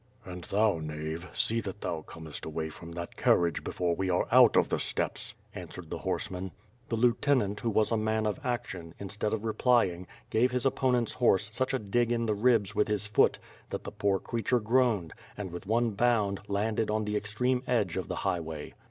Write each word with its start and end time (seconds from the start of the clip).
"And 0.25 0.45
thou, 0.45 0.79
knave, 0.79 1.27
see 1.31 1.61
that 1.61 1.81
thou 1.81 2.01
comest 2.01 2.43
away 2.43 2.71
from 2.71 2.93
that 2.93 3.15
carriage 3.15 3.63
before 3.63 3.93
we 3.95 4.09
are 4.09 4.27
out 4.31 4.57
of 4.57 4.69
the 4.69 4.79
steppes!" 4.79 5.35
answered 5.53 5.91
the 5.91 5.99
horseman. 5.99 6.53
The 6.89 6.95
lieutenant 6.95 7.59
who 7.59 7.69
was 7.69 7.91
a 7.91 7.97
man 7.97 8.25
of 8.25 8.39
action, 8.43 8.95
instead 8.97 9.31
of 9.31 9.43
reply 9.43 9.89
ing, 9.89 10.07
gave 10.31 10.49
his 10.49 10.65
opponent's 10.65 11.13
horse 11.13 11.51
such 11.53 11.71
a 11.71 11.77
dig 11.77 12.11
in 12.11 12.25
the 12.25 12.33
ribs 12.33 12.73
with 12.73 12.87
his 12.87 13.05
foot 13.05 13.37
that 13.69 13.83
the 13.83 13.91
poor 13.91 14.17
creature 14.17 14.59
groaned, 14.59 15.13
and 15.37 15.51
with 15.51 15.67
one 15.67 15.91
bound, 15.91 16.39
landed 16.47 16.89
on 16.89 17.05
the 17.05 17.15
extreme 17.15 17.61
edge 17.67 17.95
of 17.95 18.07
the 18.07 18.15
highway. 18.25 18.73